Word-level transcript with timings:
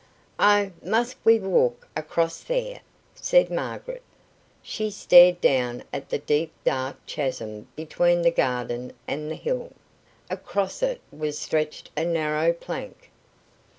"Oh, 0.39 0.71
must 0.83 1.17
we 1.23 1.39
walk 1.39 1.87
across 1.95 2.41
there?" 2.41 2.81
said 3.13 3.51
Margaret. 3.51 4.01
She 4.63 4.89
stared 4.89 5.39
down 5.41 5.83
at 5.93 6.09
the 6.09 6.17
deep 6.17 6.51
dark 6.65 6.95
chasm 7.05 7.67
between 7.75 8.23
the 8.23 8.31
garden 8.31 8.93
and 9.07 9.29
the 9.29 9.35
hill; 9.35 9.73
across 10.27 10.81
it 10.81 11.01
was 11.11 11.37
stretched 11.37 11.91
a 11.95 12.03
narrow 12.03 12.51
plank. 12.51 13.11